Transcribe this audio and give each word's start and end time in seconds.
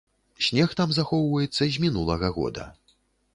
Снег 0.45 0.71
там 0.79 0.95
захоўваецца 0.99 1.63
з 1.75 1.85
мінулага 1.85 2.33
года. 2.39 2.67